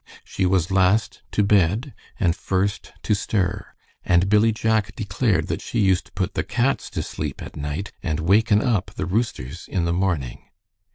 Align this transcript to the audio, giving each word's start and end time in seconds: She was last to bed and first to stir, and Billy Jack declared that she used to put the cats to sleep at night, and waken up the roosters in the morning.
She 0.23 0.47
was 0.47 0.71
last 0.71 1.21
to 1.29 1.43
bed 1.43 1.93
and 2.19 2.35
first 2.35 2.91
to 3.03 3.13
stir, 3.13 3.67
and 4.03 4.29
Billy 4.29 4.51
Jack 4.51 4.95
declared 4.95 5.45
that 5.47 5.61
she 5.61 5.77
used 5.79 6.05
to 6.07 6.11
put 6.13 6.33
the 6.33 6.43
cats 6.43 6.89
to 6.97 7.03
sleep 7.03 7.39
at 7.39 7.55
night, 7.55 7.91
and 8.01 8.19
waken 8.19 8.63
up 8.63 8.89
the 8.95 9.05
roosters 9.05 9.67
in 9.67 9.85
the 9.85 9.93
morning. 9.93 10.49